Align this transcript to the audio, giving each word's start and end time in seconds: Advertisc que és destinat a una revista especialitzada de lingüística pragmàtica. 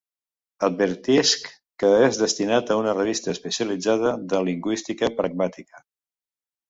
Advertisc 0.67 1.43
que 1.83 1.91
és 2.07 2.17
destinat 2.21 2.71
a 2.71 2.79
una 2.85 2.95
revista 2.99 3.35
especialitzada 3.37 4.15
de 4.33 4.41
lingüística 4.51 5.11
pragmàtica. 5.21 5.85